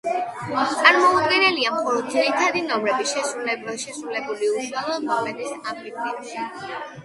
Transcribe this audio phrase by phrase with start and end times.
[0.77, 6.53] წარმოდგენილია მხოლოდ ძირითადი ნომრები, შესრულებული უშუალოდ პომპეის ამფითეატრში.